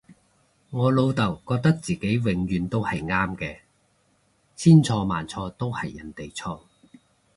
[0.71, 3.59] 我老竇覺得自己永遠都係啱嘅，
[4.55, 6.61] 千錯萬錯都係人哋錯